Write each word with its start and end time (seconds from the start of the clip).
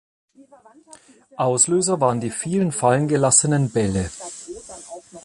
Auslöser 1.37 1.99
waren 2.01 2.21
die 2.21 2.31
vielen 2.31 2.71
fallen 2.71 3.07
gelassenen 3.07 3.69
Bälle. 3.69 4.09